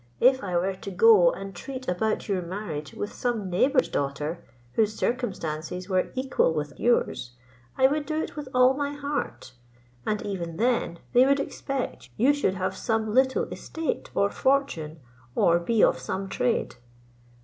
[0.19, 4.43] If I were to go and treat about your marriage with some neighbour's daughter,
[4.73, 7.33] whose circumstances were equal with yours,
[7.77, 9.53] I would do it with all my heart;
[10.03, 14.99] and even then they would expect you should have some little estate or fortune,
[15.35, 16.77] or be of some trade.